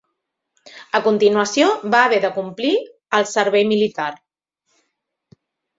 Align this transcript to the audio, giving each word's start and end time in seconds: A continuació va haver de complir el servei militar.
A 0.99 1.01
continuació 1.07 1.67
va 1.97 2.01
haver 2.07 2.19
de 2.25 2.33
complir 2.39 2.73
el 3.19 3.31
servei 3.35 3.69
militar. 3.75 4.11